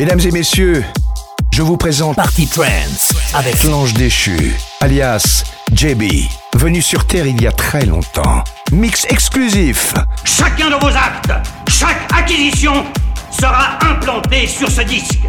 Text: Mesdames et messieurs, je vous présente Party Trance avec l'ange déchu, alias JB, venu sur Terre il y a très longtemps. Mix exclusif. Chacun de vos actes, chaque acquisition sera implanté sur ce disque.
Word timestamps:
Mesdames 0.00 0.20
et 0.20 0.30
messieurs, 0.30 0.82
je 1.52 1.60
vous 1.60 1.76
présente 1.76 2.16
Party 2.16 2.46
Trance 2.46 3.12
avec 3.34 3.62
l'ange 3.64 3.92
déchu, 3.92 4.56
alias 4.80 5.44
JB, 5.74 6.04
venu 6.54 6.80
sur 6.80 7.06
Terre 7.06 7.26
il 7.26 7.42
y 7.42 7.46
a 7.46 7.52
très 7.52 7.84
longtemps. 7.84 8.42
Mix 8.72 9.04
exclusif. 9.10 9.92
Chacun 10.24 10.70
de 10.70 10.76
vos 10.76 10.88
actes, 10.88 11.34
chaque 11.68 12.10
acquisition 12.16 12.82
sera 13.30 13.78
implanté 13.82 14.46
sur 14.46 14.70
ce 14.70 14.80
disque. 14.80 15.20